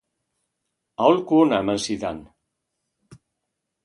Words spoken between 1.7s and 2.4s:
zidan.